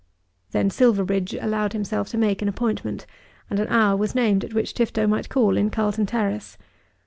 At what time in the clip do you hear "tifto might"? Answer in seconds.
4.73-5.29